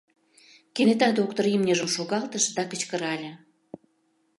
[0.73, 3.31] Кенета доктор имньыжым шогалтыш да кычкырале: